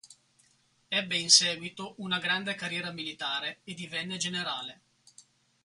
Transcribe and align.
Ebbe 0.87 1.15
in 1.15 1.29
seguito 1.29 1.93
una 1.97 2.17
grande 2.17 2.55
carriera 2.55 2.89
militare 2.89 3.59
e 3.65 3.75
divenne 3.75 4.17
generale. 4.17 4.81